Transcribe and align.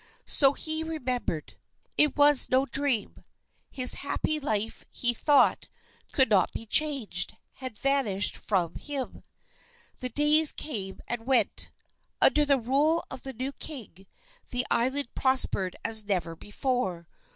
So 0.25 0.53
he 0.53 0.83
remembered. 0.83 1.57
It 1.95 2.17
was 2.17 2.49
no 2.49 2.65
dream. 2.65 3.23
His 3.69 3.93
happy 4.01 4.39
life 4.39 4.79
that 4.79 4.87
he 4.89 5.13
thought 5.13 5.67
could 6.11 6.27
not 6.27 6.51
be 6.51 6.65
changed, 6.65 7.37
had 7.57 7.77
vanished 7.77 8.35
from 8.35 8.73
him. 8.73 9.21
The 9.99 10.09
days 10.09 10.53
came 10.53 11.01
and 11.07 11.27
went. 11.27 11.69
Under 12.19 12.45
the 12.45 12.57
rule 12.59 13.05
of 13.11 13.21
the 13.21 13.33
new 13.33 13.51
king 13.51 14.07
the 14.49 14.65
island 14.71 15.09
prospered 15.13 15.75
as 15.85 16.07
never 16.07 16.35
before. 16.35 17.07